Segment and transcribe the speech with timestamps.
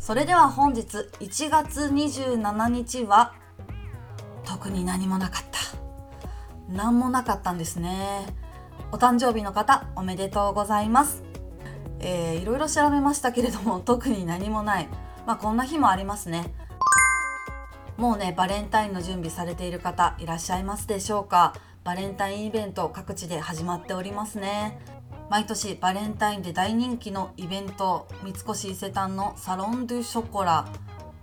[0.00, 3.34] それでは本日1月27日は
[4.46, 5.60] 特に何もなかった。
[6.70, 8.26] 何もなかったんですね。
[8.92, 11.22] お誕生日の方おめでとうございます。
[12.00, 14.88] えー、いろいろ調べましたけれども特に何もない。
[15.26, 16.54] まあこんな日もありますね。
[17.98, 21.52] もうねバレンタインの準備されている方いらっしゃいますでしょうか。
[21.84, 24.80] バレンタインイベント各地で始まっておりますね。
[25.30, 30.66] 毎年バレンタインで大人気のイベント三越伊勢丹のサロン・ドゥ・ショコラ。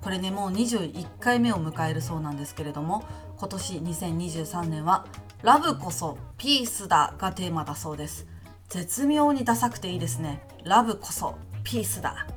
[0.02, 3.04] これねもう21回目を迎えるそうなんですけれども
[3.38, 5.06] 今年2023年は
[5.44, 8.26] 「ラブこそピースだ」がテーマだそうです。
[8.70, 10.42] 絶妙にダサくていいですね。
[10.64, 12.28] ラブこそピースだ。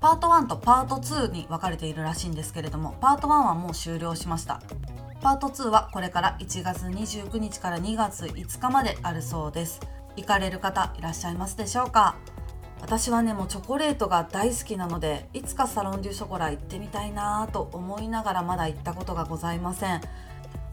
[0.00, 4.62] パート1とパート2に分かれているらしいんですけれどもパート1はもう終了しました。
[5.20, 9.80] パート2はこれから1月29日から2月5日まであるそうです。
[10.18, 12.16] 行かれる方いらっしゃいますでしょうか？
[12.80, 20.00] 私はねもうチョコレートが大好きなのでいつかサロンデュショコラ行ってみたいなぁと思いながらまだ行ったことがございません。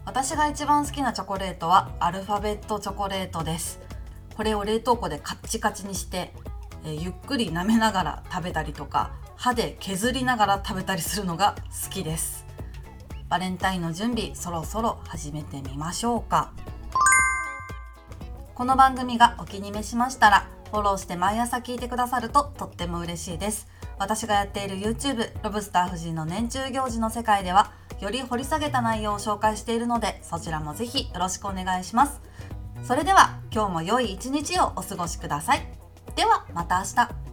[0.04, 3.80] 私が一番好きなチョコレートはアルファベットチョコレートです。
[4.36, 6.32] これを冷凍庫でカッチカチにして、
[6.84, 12.46] え、ゆっくり舐めながら食べたりとか歯で削りながら食べたりするのが好きです。
[13.28, 16.52] バレンタインの準備そろそろ始めてみましょうか。
[18.56, 23.68] この番組がお気に召しましたらフォローして毎朝聞いてくださるととっても嬉しいです。
[23.98, 32.18] 私がやっている YouTube ロブスター夫人の年中行事の世界ではより掘り下げた内容を紹介しているのでそちらもぜひよろしくお願いします。
[32.82, 35.68] それでは今日も良い一日をお過ごしください。
[36.16, 37.25] ではまた明日。